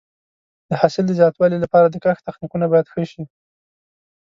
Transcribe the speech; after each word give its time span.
د 0.69 0.71
حاصل 0.81 1.03
د 1.07 1.11
زیاتوالي 1.19 1.57
لپاره 1.63 1.87
د 1.89 1.95
کښت 2.03 2.23
تخنیکونه 2.27 2.65
باید 2.71 2.89
ښه 2.91 3.03
شي. 3.11 3.23